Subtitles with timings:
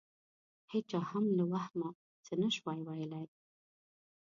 [0.71, 1.89] هېچا هم له وهمه
[2.25, 3.27] څه نه شوای ویلای.